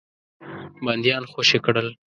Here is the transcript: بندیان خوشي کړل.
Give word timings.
بندیان 0.85 1.23
خوشي 1.31 1.59
کړل. 1.65 1.87